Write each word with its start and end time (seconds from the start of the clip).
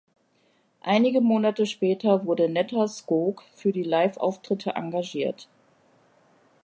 Einige 0.81 1.21
Monate 1.21 1.67
später 1.67 2.25
wurde 2.25 2.49
Netta 2.49 2.87
Skog 2.87 3.43
für 3.53 3.71
die 3.71 3.83
Live-Auftritte 3.83 4.71
engagiert. 4.71 5.47